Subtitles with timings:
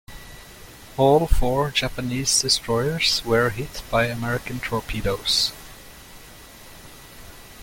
[0.97, 5.51] All four Japanese destroyers were hit by American torpedoes.